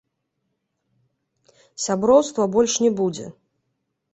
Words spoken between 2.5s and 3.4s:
больш не будзе.